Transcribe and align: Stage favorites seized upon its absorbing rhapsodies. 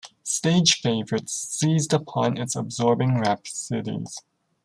Stage 0.23 0.81
favorites 0.81 1.31
seized 1.31 1.93
upon 1.93 2.35
its 2.35 2.55
absorbing 2.55 3.19
rhapsodies. 3.19 4.23